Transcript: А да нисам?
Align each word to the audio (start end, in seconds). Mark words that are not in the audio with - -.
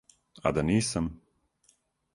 А 0.47 0.51
да 0.59 0.63
нисам? 0.69 1.11